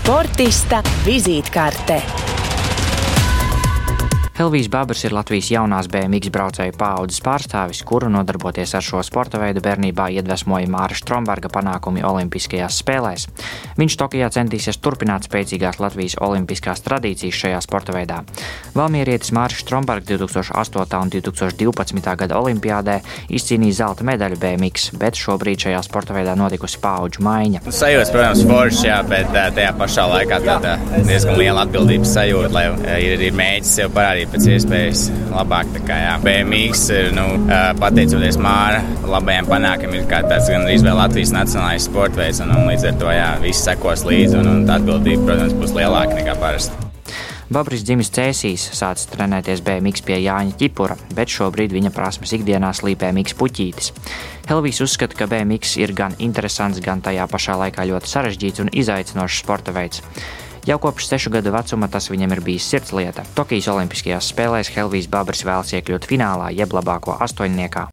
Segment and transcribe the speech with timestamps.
[0.00, 2.29] Sportista vizītkarte.
[4.40, 9.60] Helvijas Babers ir Latvijas jaunās BMX braucēju paaudzes pārstāvis, kuru nodarboties ar šo sporta veidu
[9.60, 13.26] bērnībā iedvesmoja Māra Stromberga panākumi Olimpiskajās spēlēs.
[13.76, 18.22] Viņš Tokijā centīsies turpināt spēcīgās Latvijas olimpiskās tradīcijas šajā sporta veidā.
[18.72, 21.02] Valmierietis Māris Strombergs 2008.
[21.02, 22.16] un 2012.
[22.24, 22.96] gada olimpiādē
[23.28, 27.66] izcīnīja zelta medaļu BMX, bet šobrīd šajā sporta veidā notikusi paudžu maiņa.
[27.68, 32.66] Sajūta, protams, forši, jā, bet tajā pašā laikā tāda diezgan liela atbildības sajūta, lai
[33.04, 35.72] ir, ir mēģinājums sev parādīt pēc iespējas labāk.
[36.24, 37.26] BMX ir nu,
[37.80, 42.90] pateicoties Māra labajiem panākumiem, ir tāds gan arī Latvijas nacionālais sports veids, un, un līdz
[42.92, 46.86] ar to jā, viss sekos līdzi, un, un atbildība, protams, būs lielāka nekā parasti.
[47.50, 53.08] Babris dzimis Cēsīs, sācis trenēties BMX pie Jāņa Čipura, bet šobrīd viņa prasmes ikdienā slīpē
[53.16, 53.90] Miks Puķītis.
[54.46, 59.42] Helvijs uzskata, ka BMX ir gan interesants, gan tajā pašā laikā ļoti sarežģīts un izaicinošs
[59.42, 60.04] sporta veids.
[60.68, 63.24] Jau kopš sešu gadu vecuma tas viņam ir bijis sirdslieta.
[63.36, 67.88] Tokijas Olimpiskajās spēlēs Helvijas Babers vēlas iekļūt finālā, jeb labāko astoņniekā.